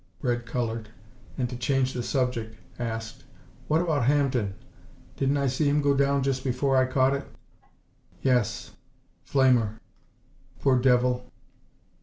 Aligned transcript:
Red 0.23 0.47
colored, 0.47 0.89
and 1.37 1.47
to 1.47 1.55
change 1.55 1.93
the 1.93 2.01
subject, 2.01 2.55
asked, 2.79 3.23
"What 3.67 3.81
about 3.81 4.05
Hampden? 4.05 4.55
Didn't 5.15 5.37
I 5.37 5.45
see 5.45 5.69
him 5.69 5.79
go 5.79 5.93
down 5.95 6.23
just 6.23 6.43
before 6.43 6.75
I 6.75 6.87
caught 6.87 7.13
it?" 7.13 7.27
"Yes. 8.23 8.71
Flamer. 9.23 9.79
Poor 10.59 10.79
devil!" 10.79 11.31